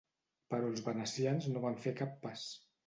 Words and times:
Però 0.53 0.71
els 0.71 0.81
venecians 0.87 1.51
no 1.53 1.65
van 1.69 1.81
fer 1.87 1.97
cap 2.05 2.21
pas. 2.27 2.53